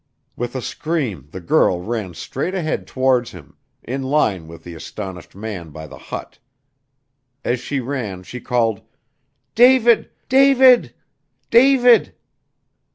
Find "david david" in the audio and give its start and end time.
9.53-10.95, 10.27-12.15